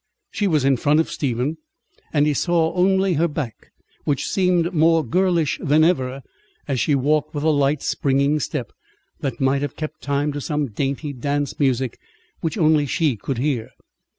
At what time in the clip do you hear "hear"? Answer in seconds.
13.37-13.69